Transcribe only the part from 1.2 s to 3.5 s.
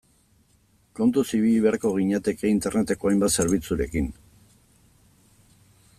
ibili beharko ginateke Interneteko hainbat